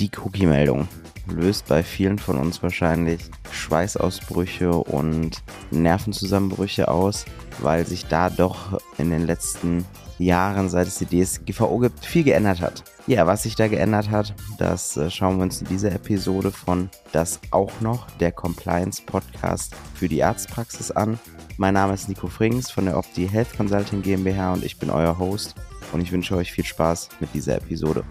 Die 0.00 0.10
Cookie-Meldung 0.16 0.88
löst 1.26 1.68
bei 1.68 1.82
vielen 1.82 2.18
von 2.18 2.38
uns 2.38 2.62
wahrscheinlich 2.62 3.20
Schweißausbrüche 3.52 4.72
und 4.72 5.42
Nervenzusammenbrüche 5.70 6.88
aus, 6.88 7.26
weil 7.58 7.86
sich 7.86 8.06
da 8.06 8.30
doch 8.30 8.80
in 8.96 9.10
den 9.10 9.26
letzten 9.26 9.84
Jahren, 10.18 10.70
seit 10.70 10.86
es 10.86 10.98
die 10.98 11.06
DSGVO 11.06 11.78
gibt, 11.80 12.04
viel 12.06 12.24
geändert 12.24 12.62
hat. 12.62 12.82
Ja, 13.06 13.26
was 13.26 13.42
sich 13.42 13.56
da 13.56 13.68
geändert 13.68 14.10
hat, 14.10 14.34
das 14.58 14.96
äh, 14.96 15.10
schauen 15.10 15.36
wir 15.36 15.42
uns 15.42 15.60
in 15.60 15.68
dieser 15.68 15.92
Episode 15.92 16.50
von 16.50 16.88
Das 17.12 17.38
auch 17.50 17.80
noch, 17.82 18.10
der 18.20 18.32
Compliance 18.32 19.02
Podcast 19.04 19.74
für 19.94 20.08
die 20.08 20.24
Arztpraxis 20.24 20.90
an. 20.90 21.18
Mein 21.58 21.74
Name 21.74 21.92
ist 21.92 22.08
Nico 22.08 22.28
Frings 22.28 22.70
von 22.70 22.86
der 22.86 22.96
Opti 22.96 23.28
Health 23.28 23.54
Consulting 23.54 24.00
GmbH 24.00 24.54
und 24.54 24.64
ich 24.64 24.78
bin 24.78 24.88
euer 24.88 25.18
Host 25.18 25.54
und 25.92 26.00
ich 26.00 26.10
wünsche 26.10 26.36
euch 26.36 26.52
viel 26.52 26.64
Spaß 26.64 27.10
mit 27.20 27.34
dieser 27.34 27.56
Episode. 27.56 28.02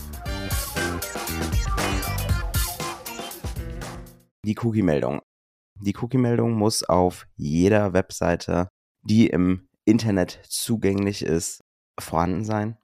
Die 4.50 4.58
Cookie-Meldung. 4.58 5.22
Die 5.76 5.96
Cookie-Meldung 5.96 6.54
muss 6.54 6.82
auf 6.82 7.28
jeder 7.36 7.94
Webseite, 7.94 8.68
die 9.04 9.28
im 9.28 9.70
Internet 9.86 10.42
zugänglich 10.50 11.22
ist, 11.22 11.62
vorhanden 12.00 12.44
sein. 12.44 12.76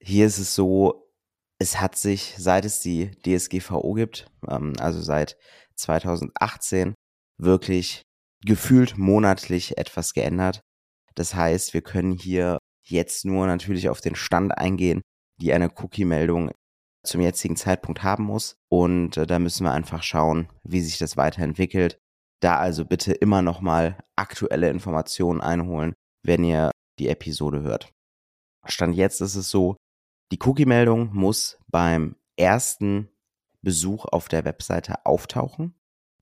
Hier 0.00 0.24
ist 0.24 0.38
es 0.38 0.54
so, 0.54 1.12
es 1.58 1.78
hat 1.78 1.96
sich, 1.96 2.36
seit 2.38 2.64
es 2.64 2.80
die 2.80 3.10
DSGVO 3.20 3.92
gibt, 3.92 4.30
ähm, 4.48 4.72
also 4.78 5.02
seit 5.02 5.36
2018, 5.76 6.94
wirklich 7.36 8.00
gefühlt 8.40 8.96
monatlich 8.96 9.76
etwas 9.76 10.14
geändert. 10.14 10.62
Das 11.14 11.34
heißt, 11.34 11.74
wir 11.74 11.82
können 11.82 12.12
hier 12.12 12.56
jetzt 12.82 13.26
nur 13.26 13.46
natürlich 13.46 13.90
auf 13.90 14.00
den 14.00 14.14
Stand 14.14 14.56
eingehen, 14.56 15.02
die 15.38 15.52
eine 15.52 15.68
Cookie-Meldung 15.68 16.50
zum 17.04 17.20
jetzigen 17.20 17.56
Zeitpunkt 17.56 18.02
haben 18.02 18.24
muss. 18.24 18.56
Und 18.68 19.16
äh, 19.16 19.26
da 19.26 19.38
müssen 19.38 19.64
wir 19.64 19.72
einfach 19.72 20.02
schauen, 20.02 20.48
wie 20.62 20.80
sich 20.80 20.98
das 20.98 21.16
weiterentwickelt. 21.16 21.98
Da 22.40 22.56
also 22.56 22.84
bitte 22.84 23.12
immer 23.12 23.42
nochmal 23.42 23.98
aktuelle 24.16 24.70
Informationen 24.70 25.40
einholen, 25.40 25.94
wenn 26.24 26.44
ihr 26.44 26.70
die 26.98 27.08
Episode 27.08 27.62
hört. 27.62 27.92
Stand 28.66 28.94
jetzt 28.94 29.20
ist 29.20 29.34
es 29.34 29.50
so, 29.50 29.76
die 30.32 30.38
Cookie-Meldung 30.40 31.10
muss 31.12 31.58
beim 31.68 32.16
ersten 32.36 33.08
Besuch 33.62 34.06
auf 34.06 34.28
der 34.28 34.44
Webseite 34.44 35.04
auftauchen. 35.04 35.74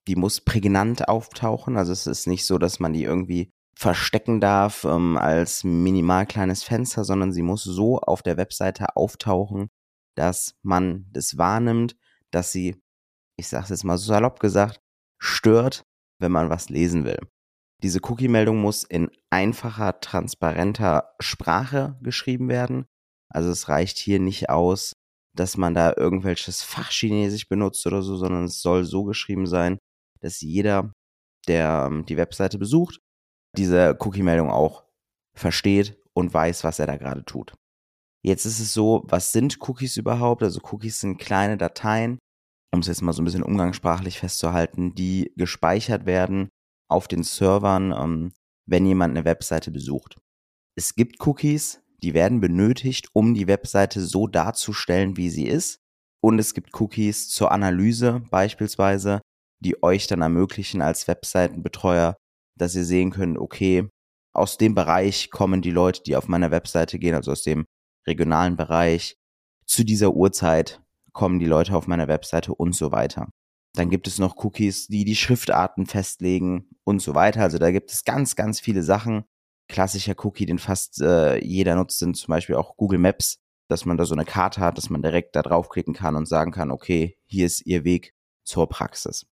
Die 0.07 0.17
muss 0.17 0.41
prägnant 0.41 1.09
auftauchen. 1.09 1.77
Also 1.77 1.93
es 1.93 2.07
ist 2.07 2.27
nicht 2.27 2.47
so, 2.47 2.59
dass 2.59 2.81
man 2.81 2.93
die 2.93 3.05
irgendwie 3.05 3.51
verstecken 3.75 4.41
darf 4.41 4.85
ähm, 4.85 5.17
als 5.17 5.65
minimal 5.65 6.27
kleines 6.27 6.63
Fenster, 6.63 7.05
sondern 7.05 7.33
sie 7.33 7.43
muss 7.43 7.63
so 7.63 7.99
auf 7.99 8.23
der 8.23 8.37
Webseite 8.37 8.97
auftauchen, 8.97 9.69
dass 10.21 10.55
man 10.61 11.07
das 11.13 11.39
wahrnimmt, 11.39 11.97
dass 12.31 12.53
sie, 12.53 12.77
ich 13.39 13.49
sage 13.49 13.65
es 13.65 13.71
jetzt 13.71 13.85
mal 13.85 13.97
so 13.97 14.05
salopp 14.05 14.39
gesagt, 14.39 14.79
stört, 15.19 15.83
wenn 16.19 16.31
man 16.31 16.51
was 16.51 16.69
lesen 16.69 17.07
will. 17.07 17.19
Diese 17.83 18.01
Cookie-Meldung 18.03 18.61
muss 18.61 18.85
in 18.85 19.11
einfacher, 19.31 19.99
transparenter 20.01 21.15
Sprache 21.21 21.99
geschrieben 22.03 22.51
werden. 22.51 22.85
Also 23.31 23.49
es 23.49 23.71
reicht 23.71 23.97
hier 23.97 24.21
nicht 24.21 24.51
aus, 24.51 24.93
dass 25.35 25.57
man 25.57 25.73
da 25.73 25.95
irgendwelches 25.97 26.63
Fachchinesisch 26.63 27.49
benutzt 27.49 27.87
oder 27.87 28.03
so, 28.03 28.17
sondern 28.17 28.45
es 28.45 28.61
soll 28.61 28.85
so 28.85 29.05
geschrieben 29.05 29.47
sein, 29.47 29.79
dass 30.21 30.43
jeder, 30.43 30.93
der 31.49 31.89
ähm, 31.91 32.05
die 32.05 32.19
Webseite 32.19 32.59
besucht, 32.59 33.01
diese 33.57 33.97
Cookie-Meldung 33.99 34.51
auch 34.51 34.85
versteht 35.35 35.99
und 36.13 36.35
weiß, 36.35 36.63
was 36.65 36.79
er 36.79 36.87
da 36.87 36.99
gerade 36.99 37.25
tut. 37.25 37.55
Jetzt 38.23 38.45
ist 38.45 38.61
es 38.61 38.75
so, 38.75 39.03
was 39.07 39.33
sind 39.33 39.59
Cookies 39.61 39.97
überhaupt? 39.97 40.43
Also 40.43 40.61
Cookies 40.71 41.01
sind 41.01 41.19
kleine 41.19 41.57
Dateien, 41.57 42.19
um 42.73 42.81
es 42.81 42.87
jetzt 42.87 43.03
mal 43.03 43.13
so 43.13 43.23
ein 43.23 43.25
bisschen 43.25 43.43
umgangssprachlich 43.43 44.19
festzuhalten, 44.19 44.95
die 44.95 45.33
gespeichert 45.37 46.07
werden 46.07 46.49
auf 46.89 47.09
den 47.09 47.23
Servern, 47.23 47.93
ähm, 47.93 48.33
wenn 48.67 48.85
jemand 48.85 49.17
eine 49.17 49.25
Webseite 49.25 49.71
besucht. 49.71 50.19
Es 50.77 50.95
gibt 50.95 51.27
Cookies, 51.27 51.83
die 52.03 52.15
werden 52.15 52.41
benötigt, 52.41 53.09
um 53.13 53.35
die 53.35 53.47
Webseite 53.47 54.01
so 54.01 54.27
darzustellen, 54.27 55.17
wie 55.17 55.31
sie 55.31 55.47
ist. 55.47 55.79
Und 56.23 56.39
es 56.39 56.53
gibt 56.55 56.79
Cookies 56.79 57.29
zur 57.29 57.51
Analyse 57.51 58.23
beispielsweise, 58.31 59.21
die 59.61 59.83
euch 59.83 60.07
dann 60.07 60.23
ermöglichen 60.23 60.83
als 60.83 61.09
Webseitenbetreuer, 61.09 62.17
dass 62.59 62.75
ihr 62.75 62.85
sehen 62.85 63.11
könnt, 63.11 63.39
okay, 63.39 63.89
aus 64.35 64.59
dem 64.59 64.75
Bereich 64.75 65.31
kommen 65.31 65.63
die 65.63 65.71
Leute, 65.71 66.03
die 66.03 66.17
auf 66.17 66.29
meiner 66.29 66.51
Webseite 66.51 66.99
gehen, 66.99 67.15
also 67.15 67.33
aus 67.33 67.43
dem 67.43 67.65
regionalen 68.07 68.57
Bereich, 68.57 69.17
zu 69.67 69.85
dieser 69.85 70.13
Uhrzeit 70.15 70.83
kommen 71.13 71.39
die 71.39 71.47
Leute 71.47 71.77
auf 71.77 71.87
meiner 71.87 72.09
Webseite 72.09 72.55
und 72.55 72.75
so 72.75 72.93
weiter. 72.93 73.29
Dann 73.75 73.91
gibt 73.91 74.09
es 74.09 74.19
noch 74.19 74.37
Cookies, 74.45 74.89
die 74.89 75.05
die 75.05 75.15
Schriftarten 75.15 75.87
festlegen 75.87 76.69
und 76.85 77.01
so 77.01 77.15
weiter. 77.15 77.43
Also 77.43 77.59
da 77.59 77.71
gibt 77.71 77.93
es 77.93 78.05
ganz, 78.05 78.35
ganz 78.35 78.59
viele 78.59 78.83
Sachen. 78.83 79.25
Klassischer 79.69 80.15
Cookie, 80.25 80.47
den 80.47 80.59
fast 80.59 81.01
äh, 81.01 81.39
jeder 81.45 81.77
nutzt, 81.77 82.01
sind 82.01 82.17
zum 82.17 82.33
Beispiel 82.33 82.57
auch 82.57 82.77
Google 82.77 82.99
Maps, 82.99 83.39
dass 83.69 83.85
man 83.85 83.97
da 83.97 84.05
so 84.05 84.15
eine 84.15 84.25
Karte 84.25 84.61
hat, 84.61 84.77
dass 84.77 84.91
man 84.91 85.03
direkt 85.03 85.37
da 85.37 85.43
draufklicken 85.43 85.95
kann 85.95 86.17
und 86.17 86.27
sagen 86.27 86.51
kann, 86.51 86.73
okay, 86.73 87.17
hier 87.27 87.47
ist 87.47 87.65
Ihr 87.65 87.85
Weg 87.85 88.13
zur 88.43 88.69
Praxis. 88.69 89.27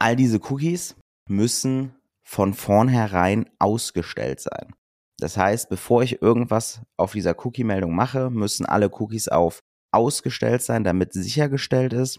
All 0.00 0.16
diese 0.16 0.40
Cookies 0.50 0.96
müssen 1.28 1.94
von 2.24 2.54
vornherein 2.54 3.48
ausgestellt 3.60 4.40
sein. 4.40 4.74
Das 5.20 5.36
heißt, 5.36 5.68
bevor 5.68 6.02
ich 6.02 6.22
irgendwas 6.22 6.80
auf 6.96 7.12
dieser 7.12 7.34
Cookie-Meldung 7.44 7.94
mache, 7.94 8.30
müssen 8.30 8.66
alle 8.66 8.90
Cookies 8.90 9.28
auf 9.28 9.60
ausgestellt 9.92 10.62
sein, 10.62 10.84
damit 10.84 11.12
sichergestellt 11.12 11.92
ist, 11.92 12.18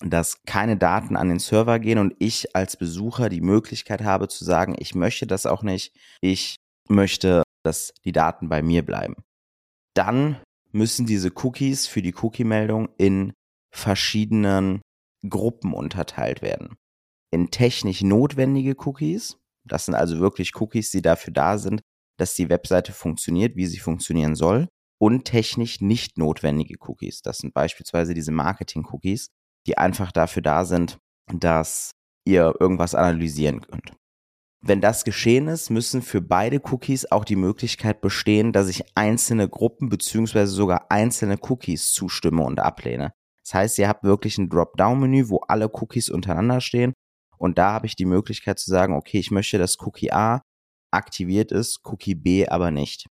dass 0.00 0.42
keine 0.46 0.76
Daten 0.76 1.16
an 1.16 1.28
den 1.28 1.40
Server 1.40 1.78
gehen 1.78 1.98
und 1.98 2.14
ich 2.18 2.54
als 2.54 2.76
Besucher 2.76 3.28
die 3.28 3.40
Möglichkeit 3.40 4.02
habe 4.02 4.28
zu 4.28 4.44
sagen, 4.44 4.76
ich 4.78 4.94
möchte 4.94 5.26
das 5.26 5.44
auch 5.44 5.62
nicht, 5.62 5.94
ich 6.20 6.56
möchte, 6.88 7.42
dass 7.64 7.92
die 8.04 8.12
Daten 8.12 8.48
bei 8.48 8.62
mir 8.62 8.84
bleiben. 8.84 9.16
Dann 9.94 10.40
müssen 10.70 11.06
diese 11.06 11.32
Cookies 11.42 11.86
für 11.86 12.02
die 12.02 12.14
Cookie-Meldung 12.14 12.88
in 12.96 13.32
verschiedenen 13.74 14.80
Gruppen 15.28 15.74
unterteilt 15.74 16.40
werden. 16.40 16.76
In 17.30 17.50
technisch 17.50 18.02
notwendige 18.02 18.76
Cookies, 18.86 19.36
das 19.64 19.86
sind 19.86 19.94
also 19.94 20.20
wirklich 20.20 20.58
Cookies, 20.60 20.90
die 20.92 21.02
dafür 21.02 21.32
da 21.32 21.58
sind, 21.58 21.82
dass 22.18 22.34
die 22.34 22.48
Webseite 22.50 22.92
funktioniert, 22.92 23.56
wie 23.56 23.66
sie 23.66 23.78
funktionieren 23.78 24.34
soll. 24.34 24.68
Und 25.00 25.24
technisch 25.24 25.80
nicht 25.80 26.18
notwendige 26.18 26.76
Cookies. 26.80 27.22
Das 27.22 27.38
sind 27.38 27.54
beispielsweise 27.54 28.14
diese 28.14 28.32
Marketing-Cookies, 28.32 29.28
die 29.66 29.78
einfach 29.78 30.10
dafür 30.10 30.42
da 30.42 30.64
sind, 30.64 30.98
dass 31.32 31.92
ihr 32.24 32.54
irgendwas 32.58 32.96
analysieren 32.96 33.60
könnt. 33.60 33.92
Wenn 34.60 34.80
das 34.80 35.04
geschehen 35.04 35.46
ist, 35.46 35.70
müssen 35.70 36.02
für 36.02 36.20
beide 36.20 36.60
Cookies 36.64 37.10
auch 37.12 37.24
die 37.24 37.36
Möglichkeit 37.36 38.00
bestehen, 38.00 38.52
dass 38.52 38.68
ich 38.68 38.84
einzelne 38.96 39.48
Gruppen 39.48 39.88
beziehungsweise 39.88 40.50
sogar 40.50 40.90
einzelne 40.90 41.38
Cookies 41.48 41.92
zustimme 41.92 42.42
und 42.42 42.58
ablehne. 42.58 43.12
Das 43.44 43.54
heißt, 43.54 43.78
ihr 43.78 43.88
habt 43.88 44.02
wirklich 44.02 44.36
ein 44.36 44.48
Dropdown-Menü, 44.48 45.28
wo 45.28 45.38
alle 45.46 45.70
Cookies 45.72 46.10
untereinander 46.10 46.60
stehen. 46.60 46.92
Und 47.38 47.56
da 47.56 47.72
habe 47.72 47.86
ich 47.86 47.94
die 47.94 48.04
Möglichkeit 48.04 48.58
zu 48.58 48.68
sagen, 48.68 48.94
okay, 48.94 49.18
ich 49.18 49.30
möchte, 49.30 49.58
dass 49.58 49.78
Cookie 49.80 50.10
A 50.10 50.42
aktiviert 50.90 51.52
ist, 51.52 51.80
Cookie 51.84 52.14
B 52.14 52.48
aber 52.48 52.70
nicht. 52.70 53.06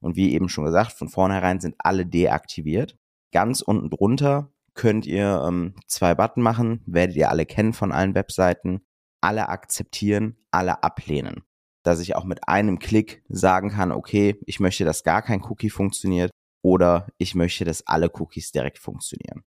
Und 0.00 0.16
wie 0.16 0.32
eben 0.32 0.48
schon 0.48 0.64
gesagt, 0.64 0.92
von 0.92 1.08
vornherein 1.08 1.60
sind 1.60 1.76
alle 1.78 2.04
deaktiviert. 2.04 2.96
Ganz 3.32 3.62
unten 3.62 3.90
drunter 3.90 4.52
könnt 4.74 5.06
ihr 5.06 5.42
ähm, 5.46 5.74
zwei 5.86 6.14
Button 6.14 6.42
machen, 6.42 6.82
werdet 6.86 7.16
ihr 7.16 7.30
alle 7.30 7.46
kennen 7.46 7.72
von 7.72 7.92
allen 7.92 8.14
Webseiten. 8.14 8.84
Alle 9.20 9.48
akzeptieren, 9.48 10.36
alle 10.50 10.82
ablehnen. 10.82 11.44
Dass 11.82 12.00
ich 12.00 12.14
auch 12.16 12.24
mit 12.24 12.46
einem 12.48 12.78
Klick 12.78 13.24
sagen 13.28 13.70
kann, 13.70 13.92
okay, 13.92 14.38
ich 14.46 14.60
möchte, 14.60 14.84
dass 14.84 15.04
gar 15.04 15.22
kein 15.22 15.42
Cookie 15.44 15.70
funktioniert 15.70 16.30
oder 16.62 17.08
ich 17.16 17.34
möchte, 17.34 17.64
dass 17.64 17.86
alle 17.86 18.10
Cookies 18.10 18.52
direkt 18.52 18.78
funktionieren. 18.78 19.42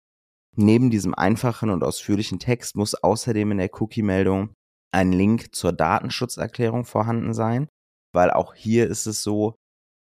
Neben 0.55 0.89
diesem 0.89 1.13
einfachen 1.13 1.69
und 1.69 1.83
ausführlichen 1.83 2.39
Text 2.39 2.75
muss 2.75 2.95
außerdem 2.95 3.51
in 3.51 3.59
der 3.59 3.69
Cookie-Meldung 3.79 4.55
ein 4.91 5.11
Link 5.11 5.53
zur 5.55 5.73
Datenschutzerklärung 5.73 6.85
vorhanden 6.85 7.33
sein, 7.33 7.67
weil 8.13 8.31
auch 8.31 8.53
hier 8.53 8.87
ist 8.87 9.05
es 9.05 9.21
so, 9.21 9.55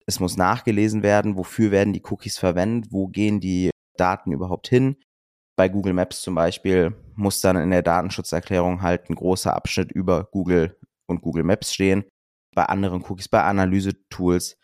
es 0.08 0.20
muss 0.20 0.38
nachgelesen 0.38 1.04
werden, 1.04 1.38
wofür 1.38 1.72
werden 1.72 1.94
die 1.94 2.04
Cookies 2.04 2.38
verwendet, 2.38 2.92
wo 2.92 3.08
gehen 3.08 3.40
die 3.40 3.70
Daten 3.98 4.32
überhaupt 4.32 4.68
hin. 4.68 4.98
Bei 5.56 5.70
Google 5.70 5.94
Maps 5.94 6.22
zum 6.22 6.36
Beispiel 6.36 6.96
muss 7.16 7.42
dann 7.42 7.56
in 7.58 7.70
der 7.70 7.84
Datenschutzerklärung 7.84 8.82
halt 8.82 9.10
ein 9.10 9.16
großer 9.16 9.56
Abschnitt 9.56 9.92
über 9.92 10.24
Google 10.26 10.78
und 11.08 11.22
Google 11.22 11.44
Maps 11.44 11.74
stehen. 11.74 12.06
Bei 12.56 12.66
anderen 12.66 13.04
Cookies, 13.04 13.30
bei 13.30 13.44
Analyse-Tools 13.44 14.58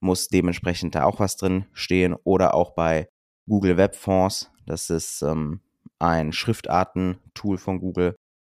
muss 0.00 0.28
dementsprechend 0.28 0.94
da 0.94 1.04
auch 1.04 1.20
was 1.20 1.36
drin 1.36 1.66
stehen 1.72 2.14
oder 2.24 2.54
auch 2.54 2.74
bei 2.74 3.08
Google 3.48 3.76
Web 3.76 3.96
Fonts. 3.96 4.50
Das 4.66 4.90
ist 4.90 5.22
ähm, 5.22 5.60
ein 5.98 6.32
Schriftarten-Tool 6.32 7.58
von 7.58 7.80
Google. 7.80 8.16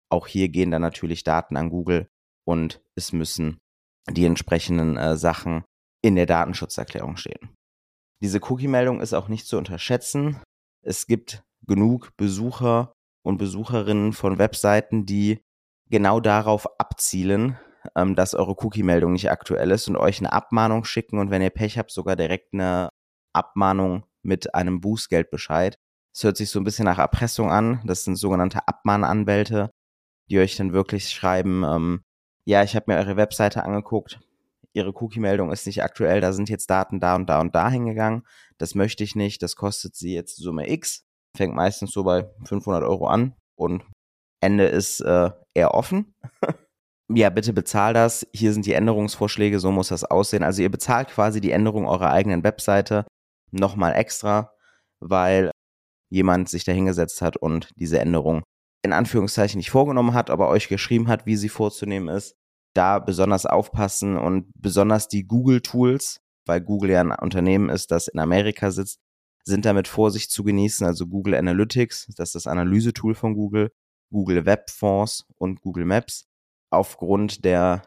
Auch 0.10 0.28
hier 0.28 0.50
gehen 0.50 0.72
dann 0.72 0.82
natürlich 0.82 1.24
Daten 1.24 1.58
an 1.58 1.70
Google 1.70 2.08
und 2.46 2.82
es 2.96 3.12
müssen 3.12 3.58
die 4.10 4.26
entsprechenden 4.26 4.98
äh, 4.98 5.18
Sachen 5.18 5.64
in 6.02 6.16
der 6.16 6.28
Datenschutzerklärung 6.28 7.18
stehen. 7.18 7.50
Diese 8.22 8.40
Cookie-Meldung 8.42 9.02
ist 9.02 9.14
auch 9.14 9.28
nicht 9.28 9.48
zu 9.48 9.58
unterschätzen. 9.58 10.42
Es 10.84 11.08
gibt 11.08 11.44
genug 11.66 12.16
Besucher 12.18 12.94
und 13.24 13.38
Besucherinnen 13.38 14.14
von 14.14 14.38
Webseiten, 14.38 15.06
die 15.06 15.42
genau 15.90 16.20
darauf 16.20 16.80
abzielen, 16.80 17.58
ähm, 17.96 18.16
dass 18.16 18.36
eure 18.36 18.56
Cookie-Meldung 18.64 19.14
nicht 19.14 19.32
aktuell 19.32 19.72
ist 19.72 19.88
und 19.88 19.98
euch 19.98 20.20
eine 20.20 20.32
Abmahnung 20.32 20.86
schicken 20.86 21.20
und 21.20 21.32
wenn 21.32 21.42
ihr 21.42 21.50
Pech 21.50 21.78
habt, 21.78 21.92
sogar 21.92 22.16
direkt 22.16 22.54
eine 22.54 22.90
Abmahnung 23.34 24.06
mit 24.24 24.56
einem 24.56 24.82
Bußgeldbescheid. 24.82 25.76
Das 26.14 26.24
hört 26.24 26.38
sich 26.38 26.50
so 26.50 26.60
ein 26.60 26.64
bisschen 26.64 26.86
nach 26.86 26.98
Erpressung 26.98 27.52
an. 27.52 27.82
Das 27.86 28.04
sind 28.04 28.16
sogenannte 28.16 28.68
Abmahnanwälte, 28.68 29.70
die 30.30 30.40
euch 30.40 30.56
dann 30.56 30.74
wirklich 30.74 31.10
schreiben, 31.10 31.64
ähm, 31.64 32.02
ja, 32.46 32.64
ich 32.64 32.76
habe 32.76 32.92
mir 32.92 32.98
eure 32.98 33.18
Webseite 33.18 33.64
angeguckt, 33.64 34.20
ihre 34.74 34.94
Cookie-Meldung 34.94 35.52
ist 35.52 35.66
nicht 35.66 35.84
aktuell, 35.84 36.22
da 36.22 36.34
sind 36.34 36.50
jetzt 36.50 36.70
Daten 36.70 37.00
da 37.00 37.16
und 37.16 37.28
da 37.28 37.40
und 37.40 37.56
da 37.56 37.70
hingegangen. 37.70 38.24
Das 38.58 38.76
möchte 38.76 39.04
ich 39.04 39.16
nicht, 39.16 39.42
das 39.42 39.56
kostet 39.56 39.96
sie 39.96 40.14
jetzt 40.14 40.36
Summe 40.38 40.70
X. 40.70 41.06
Fängt 41.36 41.56
meistens 41.56 41.92
so 41.92 42.04
bei 42.04 42.30
500 42.46 42.84
Euro 42.84 43.08
an 43.08 43.36
und 43.56 43.84
Ende 44.42 44.66
ist 44.66 45.00
äh, 45.02 45.32
eher 45.54 45.74
offen. 45.74 46.14
ja, 47.10 47.30
bitte 47.30 47.54
bezahl 47.54 47.94
das. 47.94 48.28
Hier 48.34 48.54
sind 48.54 48.66
die 48.66 48.74
Änderungsvorschläge, 48.74 49.60
so 49.60 49.72
muss 49.72 49.88
das 49.90 50.04
aussehen. 50.04 50.44
Also 50.44 50.62
ihr 50.62 50.70
bezahlt 50.70 51.10
quasi 51.10 51.42
die 51.42 51.52
Änderung 51.52 51.88
eurer 51.88 52.12
eigenen 52.12 52.44
Webseite 52.44 53.06
nochmal 53.52 53.96
extra, 53.96 54.52
weil 55.00 55.52
jemand 56.10 56.50
sich 56.50 56.64
da 56.64 56.74
hingesetzt 56.74 57.22
hat 57.22 57.38
und 57.38 57.70
diese 57.76 58.00
Änderung 58.00 58.44
in 58.86 58.94
Anführungszeichen 58.94 59.58
nicht 59.58 59.72
vorgenommen 59.72 60.14
hat, 60.14 60.30
aber 60.30 60.50
euch 60.50 60.68
geschrieben 60.68 61.08
hat, 61.08 61.26
wie 61.26 61.36
sie 61.36 61.50
vorzunehmen 61.50 62.08
ist. 62.08 62.36
Da 62.74 63.00
besonders 63.00 63.46
aufpassen 63.46 64.18
und 64.18 64.52
besonders 64.56 65.08
die 65.08 65.26
Google-Tools, 65.26 66.22
weil 66.46 66.62
Google 66.62 66.92
ja 66.92 67.02
ein 67.02 67.12
Unternehmen 67.12 67.70
ist, 67.70 67.92
das 67.92 68.08
in 68.08 68.20
Amerika 68.20 68.72
sitzt, 68.72 69.00
sind 69.44 69.66
damit 69.66 69.88
Vorsicht 69.88 70.32
zu 70.32 70.44
genießen. 70.44 70.86
Also 70.86 71.08
Google 71.08 71.36
Analytics, 71.36 72.08
das 72.16 72.30
ist 72.30 72.36
das 72.36 72.48
Analysetool 72.48 73.16
von 73.16 73.36
Google, 73.36 73.72
Google 74.12 74.46
Web 74.46 74.70
Force 74.70 75.26
und 75.38 75.62
Google 75.62 75.86
Maps. 75.86 76.26
Aufgrund 76.72 77.46
der 77.46 77.84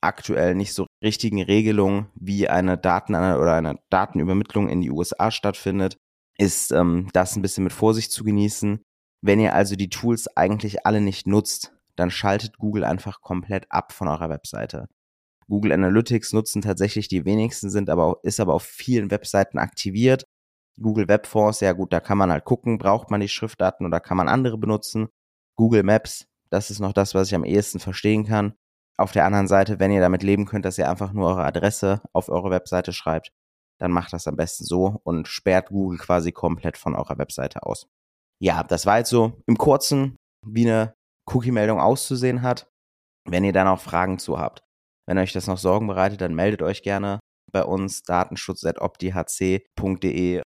aktuell 0.00 0.54
nicht 0.54 0.72
so 0.72 0.86
richtigen 1.02 1.42
Regelungen, 1.42 2.06
wie 2.14 2.48
eine 2.48 2.78
Daten- 2.78 3.14
oder 3.14 3.54
eine 3.54 3.78
Datenübermittlung 3.90 4.68
in 4.68 4.80
die 4.80 4.90
USA 4.90 5.30
stattfindet, 5.30 5.96
ist 6.38 6.72
ähm, 6.72 7.08
das 7.12 7.36
ein 7.36 7.42
bisschen 7.42 7.64
mit 7.64 7.72
Vorsicht 7.72 8.10
zu 8.12 8.24
genießen. 8.24 8.82
Wenn 9.22 9.40
ihr 9.40 9.54
also 9.54 9.76
die 9.76 9.90
Tools 9.90 10.34
eigentlich 10.36 10.86
alle 10.86 11.00
nicht 11.00 11.26
nutzt, 11.26 11.72
dann 11.96 12.10
schaltet 12.10 12.58
Google 12.58 12.84
einfach 12.84 13.20
komplett 13.20 13.70
ab 13.70 13.92
von 13.92 14.08
eurer 14.08 14.30
Webseite. 14.30 14.88
Google 15.48 15.72
Analytics 15.72 16.32
nutzen 16.32 16.62
tatsächlich 16.62 17.08
die 17.08 17.24
wenigsten, 17.24 17.70
sind 17.70 17.90
aber 17.90 18.20
ist 18.22 18.40
aber 18.40 18.54
auf 18.54 18.62
vielen 18.62 19.10
Webseiten 19.10 19.58
aktiviert. 19.58 20.24
Google 20.80 21.08
Web 21.08 21.26
Force, 21.26 21.60
ja 21.60 21.72
gut, 21.72 21.92
da 21.92 22.00
kann 22.00 22.16
man 22.16 22.30
halt 22.30 22.44
gucken, 22.44 22.78
braucht 22.78 23.10
man 23.10 23.20
die 23.20 23.28
Schriftdaten 23.28 23.84
oder 23.84 24.00
kann 24.00 24.16
man 24.16 24.28
andere 24.28 24.56
benutzen. 24.56 25.08
Google 25.56 25.82
Maps, 25.82 26.26
das 26.48 26.70
ist 26.70 26.80
noch 26.80 26.92
das, 26.92 27.14
was 27.14 27.28
ich 27.28 27.34
am 27.34 27.44
ehesten 27.44 27.80
verstehen 27.80 28.24
kann. 28.24 28.54
Auf 28.96 29.12
der 29.12 29.26
anderen 29.26 29.48
Seite, 29.48 29.80
wenn 29.80 29.90
ihr 29.90 30.00
damit 30.00 30.22
leben 30.22 30.46
könnt, 30.46 30.64
dass 30.64 30.78
ihr 30.78 30.88
einfach 30.88 31.12
nur 31.12 31.28
eure 31.28 31.44
Adresse 31.44 32.00
auf 32.12 32.28
eure 32.28 32.50
Webseite 32.50 32.92
schreibt, 32.92 33.32
dann 33.78 33.90
macht 33.90 34.12
das 34.12 34.26
am 34.26 34.36
besten 34.36 34.64
so 34.64 35.00
und 35.04 35.26
sperrt 35.26 35.68
Google 35.70 35.98
quasi 35.98 36.32
komplett 36.32 36.76
von 36.78 36.94
eurer 36.94 37.18
Webseite 37.18 37.64
aus. 37.64 37.88
Ja, 38.42 38.62
das 38.62 38.86
war 38.86 38.96
jetzt 38.98 39.10
so 39.10 39.42
im 39.46 39.58
Kurzen, 39.58 40.16
wie 40.46 40.66
eine 40.68 40.94
Cookie-Meldung 41.30 41.78
auszusehen 41.78 42.40
hat. 42.42 42.70
Wenn 43.28 43.44
ihr 43.44 43.52
da 43.52 43.64
noch 43.64 43.80
Fragen 43.80 44.18
zu 44.18 44.38
habt, 44.38 44.62
wenn 45.06 45.18
euch 45.18 45.34
das 45.34 45.46
noch 45.46 45.58
Sorgen 45.58 45.86
bereitet, 45.86 46.22
dann 46.22 46.34
meldet 46.34 46.62
euch 46.62 46.82
gerne 46.82 47.20
bei 47.52 47.62
uns 47.64 48.02
datenschutz.opdihc.de, 48.02 50.42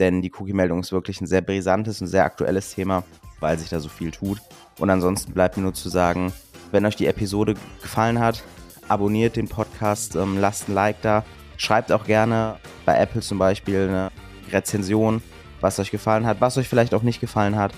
denn 0.00 0.22
die 0.22 0.32
Cookie-Meldung 0.32 0.80
ist 0.80 0.92
wirklich 0.92 1.20
ein 1.20 1.26
sehr 1.26 1.42
brisantes 1.42 2.00
und 2.00 2.06
sehr 2.06 2.24
aktuelles 2.24 2.74
Thema, 2.74 3.04
weil 3.40 3.58
sich 3.58 3.68
da 3.68 3.80
so 3.80 3.90
viel 3.90 4.10
tut. 4.10 4.40
Und 4.78 4.88
ansonsten 4.88 5.34
bleibt 5.34 5.58
mir 5.58 5.64
nur 5.64 5.74
zu 5.74 5.90
sagen, 5.90 6.32
wenn 6.70 6.86
euch 6.86 6.96
die 6.96 7.06
Episode 7.06 7.56
gefallen 7.82 8.18
hat, 8.18 8.42
abonniert 8.88 9.36
den 9.36 9.48
Podcast, 9.48 10.16
ähm, 10.16 10.38
lasst 10.38 10.68
ein 10.68 10.74
Like 10.74 11.02
da, 11.02 11.24
schreibt 11.56 11.92
auch 11.92 12.04
gerne 12.04 12.58
bei 12.86 12.96
Apple 12.96 13.20
zum 13.20 13.38
Beispiel 13.38 13.88
eine 13.88 14.10
Rezension, 14.50 15.22
was 15.64 15.80
euch 15.80 15.90
gefallen 15.90 16.26
hat, 16.26 16.42
was 16.42 16.58
euch 16.58 16.68
vielleicht 16.68 16.94
auch 16.94 17.02
nicht 17.02 17.20
gefallen 17.20 17.56
hat. 17.56 17.72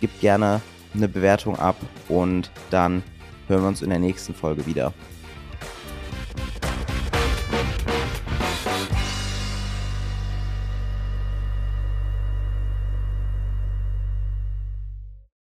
Gebt 0.00 0.20
gerne 0.20 0.62
eine 0.94 1.08
Bewertung 1.08 1.58
ab 1.58 1.74
und 2.08 2.52
dann 2.70 3.02
hören 3.48 3.62
wir 3.62 3.68
uns 3.68 3.82
in 3.82 3.90
der 3.90 3.98
nächsten 3.98 4.32
Folge 4.32 4.64
wieder. 4.64 4.94